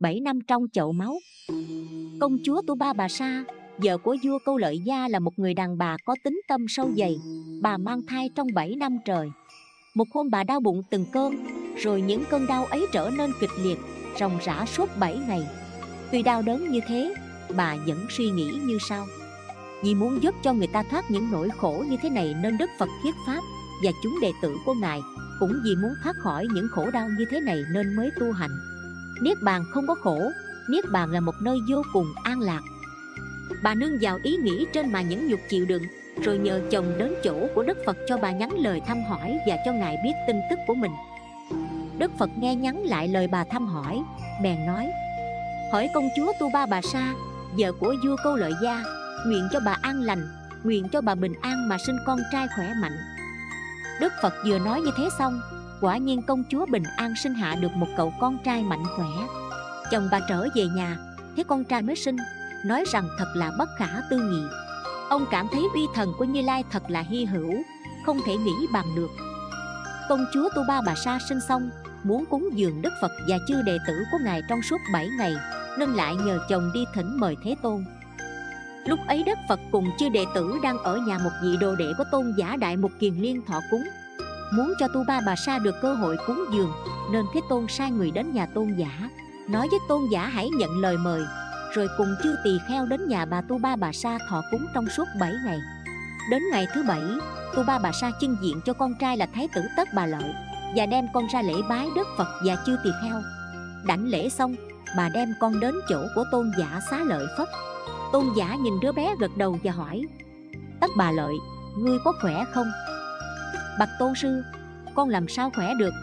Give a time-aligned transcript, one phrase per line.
[0.00, 1.18] 7 năm trong chậu máu.
[2.20, 3.44] Công chúa Tu Ba Bà Sa,
[3.78, 6.90] Vợ của vua Câu Lợi Gia là một người đàn bà có tính tâm sâu
[6.96, 7.20] dày,
[7.62, 9.30] Bà mang thai trong 7 năm trời.
[9.94, 11.34] Một hôm bà đau bụng từng cơn,
[11.76, 13.78] Rồi những cơn đau ấy trở nên kịch liệt,
[14.18, 15.42] Ròng rã suốt 7 ngày.
[16.12, 17.14] Tuy đau đớn như thế,
[17.56, 19.06] Bà vẫn suy nghĩ như sau.
[19.82, 22.70] Vì muốn giúp cho người ta thoát những nỗi khổ như thế này Nên Đức
[22.78, 23.40] Phật thuyết Pháp
[23.84, 25.00] Và chúng đệ tử của Ngài
[25.40, 28.69] Cũng vì muốn thoát khỏi những khổ đau như thế này Nên mới tu hành.
[29.20, 30.30] Niết bàn không có khổ,
[30.70, 32.60] Niết bàn là một nơi vô cùng an lạc.
[33.62, 35.82] Bà nương vào ý nghĩ trên mà những nhục chịu đựng,
[36.24, 39.56] Rồi nhờ chồng đến chỗ của Đức Phật cho bà nhắn lời thăm hỏi Và
[39.64, 40.92] cho Ngài biết tin tức của mình.
[41.98, 44.02] Đức Phật nghe nhắn lại lời bà thăm hỏi,
[44.42, 44.88] Bèn nói,
[45.72, 47.14] Hỏi công chúa Tu Ba Bà Sa,
[47.58, 48.82] Vợ của vua câu lợi gia,
[49.26, 50.28] Nguyện cho bà an lành,
[50.64, 52.96] Nguyện cho bà bình an mà sinh con trai khỏe mạnh.
[54.00, 55.40] Đức Phật vừa nói như thế xong
[55.80, 59.26] Quả nhiên công chúa bình an sinh hạ được một cậu con trai mạnh khỏe.
[59.90, 60.96] Chồng bà trở về nhà,
[61.36, 62.16] Thấy con trai mới sinh,
[62.64, 64.42] Nói rằng thật là bất khả tư nghị.
[65.08, 67.52] Ông cảm thấy uy thần của Như Lai thật là hy hữu,
[68.06, 69.10] Không thể nghĩ bằng được.
[70.08, 71.70] Công chúa Tu Ba Bà Sa sinh xong,
[72.04, 75.34] Muốn cúng dường Đức Phật và chư đệ tử của Ngài trong suốt 7 ngày,
[75.78, 77.84] Nên lại nhờ chồng đi thỉnh mời Thế Tôn.
[78.86, 81.86] Lúc ấy Đức Phật cùng chư đệ tử đang ở nhà một vị đồ đệ
[81.98, 83.84] của tôn giả Đại Mục Kiền Liên thọ cúng.
[84.50, 86.72] Muốn cho Tu Ba Bà Sa được cơ hội cúng dường
[87.12, 89.08] Nên Thế Tôn sai người đến nhà tôn giả.
[89.48, 91.22] Nói với tôn giả hãy nhận lời mời
[91.74, 94.88] Rồi cùng chư tỳ kheo đến nhà bà Tu Ba Bà Sa thọ cúng trong
[94.88, 95.58] suốt 7 ngày.
[96.30, 97.02] Đến ngày thứ bảy
[97.56, 100.34] Tu Ba Bà Sa chưng diện cho con trai là Thái tử Tất Bà Lợi
[100.76, 103.22] Và đem con ra lễ bái Đức Phật và chư tỳ kheo.
[103.86, 104.54] Đảnh lễ xong
[104.96, 107.48] Bà đem con đến chỗ của tôn giả xá lợi Phất.
[108.12, 110.02] Tôn giả nhìn đứa bé gật đầu và hỏi
[110.80, 111.34] Tất bà lợi,
[111.78, 112.66] ngươi có khỏe không?
[113.80, 114.42] Bạch tôn sư,
[114.94, 115.94] con làm sao khỏe được?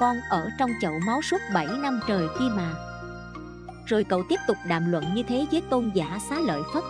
[0.00, 2.72] Con ở trong chậu máu suốt 7 năm trời kia mà.
[3.86, 6.82] Rồi cậu tiếp tục đàm luận như thế với tôn giả xá lợi Phất.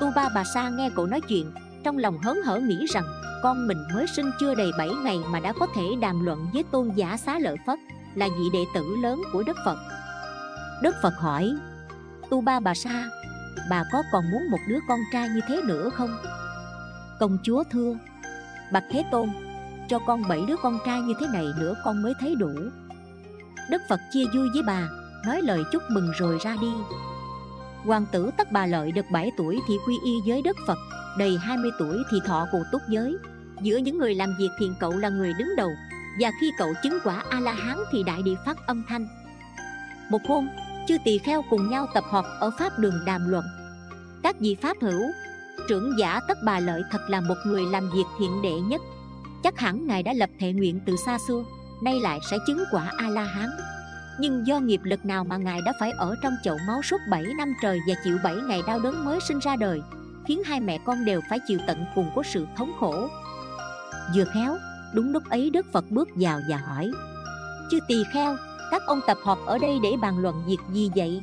[0.00, 1.52] Tu ba bà sa nghe cậu nói chuyện
[1.84, 3.04] Trong lòng hớn hở nghĩ rằng
[3.42, 6.62] Con mình mới sinh chưa đầy 7 ngày mà đã có thể đàm luận với
[6.62, 7.78] tôn giả xá lợi Phất
[8.14, 9.78] Là vị đệ tử lớn của Đức Phật.
[10.82, 11.56] Đức Phật hỏi
[12.30, 13.04] Tu ba bà sa
[13.70, 16.18] Bà có còn muốn một đứa con trai như thế nữa không?
[17.20, 17.94] Công chúa thưa.
[18.72, 19.28] Bạch Thế Tôn
[19.92, 22.50] cho con bảy đứa con trai như thế này nữa con mới thấy đủ.
[23.70, 24.88] Đức Phật chia vui với bà
[25.26, 26.72] Nói lời chúc mừng rồi ra đi.
[27.84, 30.78] Hoàng tử Tất Bà Lợi được 7 tuổi thì quy y với Đức Phật
[31.18, 33.16] Đầy 20 tuổi thì thọ cụ túc giới.
[33.62, 35.70] Giữa những người làm việc thiện cậu là người đứng đầu
[36.20, 39.06] Và khi cậu chứng quả A-la-hán thì đại địa phát âm thanh.
[40.10, 40.48] Một hôm,
[40.88, 43.44] chư tỳ kheo cùng nhau tập họp ở pháp đường đàm luận.
[44.22, 45.02] Các vị pháp hữu
[45.68, 48.80] trưởng giả tất bà lợi thật là một người làm việc thiện đệ nhất
[49.42, 51.44] chắc hẳn ngài đã lập thệ nguyện từ xa xưa,
[51.82, 53.48] nay lại sẽ chứng quả a la hán
[54.18, 57.24] nhưng do nghiệp lực nào mà ngài đã phải ở trong chậu máu suốt 7
[57.38, 59.82] năm trời và chịu 7 ngày đau đớn mới sinh ra đời,
[60.26, 63.08] khiến hai mẹ con đều phải chịu tận cùng của sự thống khổ?
[64.14, 64.56] Vừa khéo
[64.94, 66.90] đúng lúc ấy đức phật bước vào và hỏi,
[67.70, 68.36] chư tỳ kheo,
[68.70, 71.22] các ông tập họp ở đây để bàn luận việc gì vậy?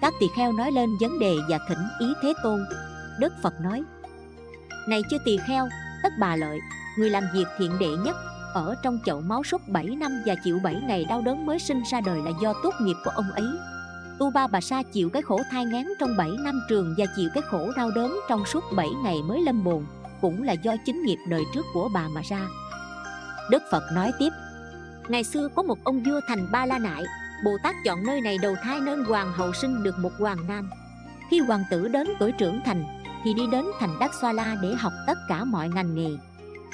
[0.00, 2.60] Các tỳ kheo nói lên vấn đề và thỉnh ý thế tôn.
[3.18, 3.82] Đức phật nói,
[4.88, 5.68] này chư tỳ kheo,
[6.02, 6.58] tất bà lợi
[7.00, 8.16] người làm việc thiện đệ nhất,
[8.54, 11.82] ở trong chậu máu suốt 7 năm và chịu 7 ngày đau đớn mới sinh
[11.90, 13.46] ra đời là do tốt nghiệp của ông ấy.
[14.18, 17.30] Tu Ba Bà Sa chịu cái khổ thai ngán trong 7 năm trường và chịu
[17.34, 19.86] cái khổ đau đớn trong suốt 7 ngày mới lâm bồn,
[20.20, 22.48] cũng là do chính nghiệp đời trước của bà mà ra.
[23.50, 24.30] Đức Phật nói tiếp,
[25.08, 27.02] Ngày xưa có một ông vua thành Ba La Nại,
[27.44, 30.70] Bồ Tát chọn nơi này đầu thai nên hoàng hậu sinh được một hoàng nam.
[31.30, 32.84] Khi hoàng tử đến tuổi trưởng thành,
[33.24, 36.29] Thì đi đến thành Đắc Xoa La để học tất cả mọi ngành nghề.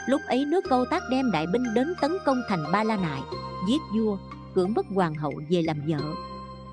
[0.07, 3.21] Lúc ấy nước câu tác đem đại binh đến tấn công thành Ba La Nại
[3.69, 4.17] Giết vua,
[4.55, 5.99] cưỡng bức hoàng hậu về làm vợ.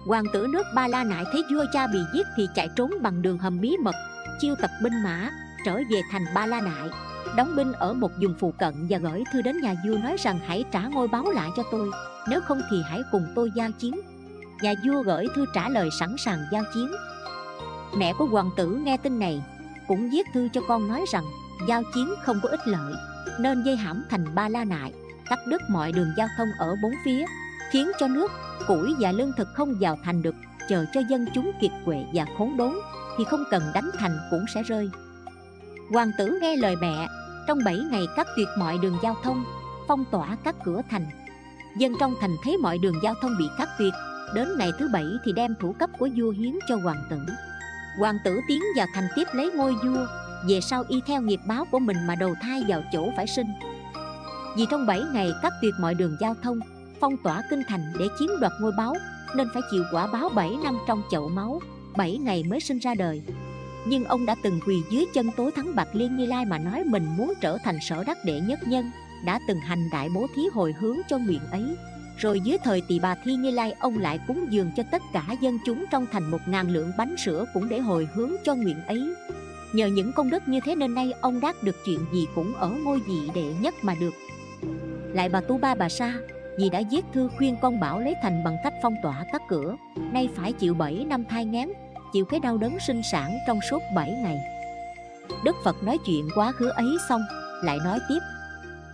[0.06, 3.22] Hoàng tử nước Ba La Nại thấy vua cha bị giết thì chạy trốn bằng
[3.22, 3.96] đường hầm bí mật
[4.40, 5.30] Chiêu tập binh mã,
[5.66, 6.90] trở về thành Ba La Nại.
[7.38, 10.40] Đóng binh ở một vùng phụ cận và gửi thư đến nhà vua nói rằng
[10.46, 11.92] hãy trả ngôi báo lại cho tôi
[12.28, 14.00] nếu không thì hãy cùng tôi giao chiến.
[14.62, 16.92] Nhà vua gửi thư trả lời sẵn sàng giao chiến.
[17.98, 19.44] Mẹ của hoàng tử nghe tin này
[19.88, 21.24] Cũng viết thư cho con nói rằng
[21.68, 22.94] Giao chiến không có ích lợi
[23.40, 24.94] Nên dây hãm thành ba la nại
[25.30, 27.26] Cắt đứt mọi đường giao thông ở bốn phía
[27.72, 28.32] Khiến cho nước,
[28.68, 30.36] củi và lương thực không vào thành được
[30.70, 32.74] Chờ cho dân chúng kiệt quệ và khốn đốn
[33.18, 34.90] Thì không cần đánh thành cũng sẽ rơi.
[35.92, 37.08] Hoàng tử nghe lời mẹ
[37.48, 39.44] Trong 7 ngày cắt tuyệt mọi đường giao thông
[39.88, 41.06] Phong tỏa các cửa thành.
[41.78, 43.94] Dân trong thành thấy mọi đường giao thông bị cắt tuyệt
[44.34, 47.18] đến ngày thứ bảy thì đem thủ cấp của vua hiến cho hoàng tử.
[48.00, 50.08] Hoàng tử tiến vào thành tiếp lấy ngôi vua
[50.48, 53.48] về sau y theo nghiệp báo của mình mà đầu thai vào chỗ phải sinh.
[54.58, 56.60] Vì trong 7 ngày cắt tuyệt mọi đường giao thông,
[57.02, 58.94] phong tỏa kinh thành để chiếm đoạt ngôi báo,
[59.36, 61.60] nên phải chịu quả báo 7 năm trong chậu máu
[61.98, 63.22] 7 ngày mới sinh ra đời.
[63.86, 66.84] Nhưng ông đã từng quỳ dưới chân tối thắng bạc liên như lai mà nói
[66.84, 68.92] mình muốn trở thành sở đắc đệ nhất nhân,
[69.26, 71.76] đã từng hành đại bố thí hồi hướng cho nguyện ấy.
[72.18, 75.24] Rồi dưới thời tỳ bà thi như lai, ông lại cúng dường cho tất cả
[75.42, 78.86] dân chúng trong thành một ngàn lượng bánh sữa cũng để hồi hướng cho nguyện
[78.86, 79.14] ấy
[79.74, 82.70] nhờ những công đức như thế nên nay ông đắc được chuyện gì cũng ở
[82.70, 84.14] ngôi vị đệ nhất mà được.
[85.14, 86.14] Lại bà tu ba bà sa,
[86.58, 89.76] vì đã viết thư khuyên con bảo lấy thành bằng cách phong tỏa các cửa,
[90.12, 91.74] nay phải chịu 7 năm thai ngán,
[92.14, 94.38] chịu cái đau đớn sinh sản trong suốt 7 ngày.
[95.44, 97.22] Đức Phật nói chuyện quá khứ ấy xong,
[97.64, 98.20] lại nói tiếp.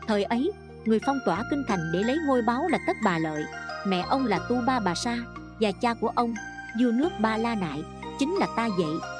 [0.07, 0.51] Thời ấy,
[0.85, 3.43] người phong tỏa kinh thành để lấy ngôi báo là tất bà lợi,
[3.87, 5.17] mẹ ông là tu ba bà sa
[5.59, 6.33] và cha của ông
[6.81, 7.83] vua nước ba la nại,
[8.19, 9.18] chính là ta vậy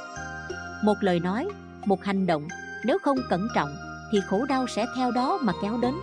[0.83, 1.47] một lời nói,
[1.85, 2.47] một hành động,
[2.85, 3.75] nếu không cẩn trọng,
[4.11, 5.93] thì khổ đau sẽ theo đó mà kéo đến.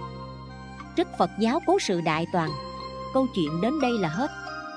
[0.97, 2.51] Trích phật giáo cố sự đại toàn.
[3.15, 4.31] Câu chuyện đến đây là hết.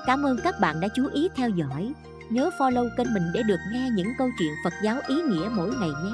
[0.06, 1.92] Cảm ơn các bạn đã chú ý theo dõi.
[2.30, 5.70] Nhớ follow kênh mình để được nghe những câu chuyện phật giáo ý nghĩa mỗi
[5.80, 6.12] ngày nhé.